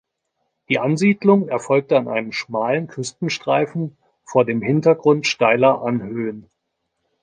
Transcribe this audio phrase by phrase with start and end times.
[0.67, 6.49] Die Ansiedlung erfolgte an einem schmalen Küstenstreifen vor dem Hintergrund steiler Anhöhen.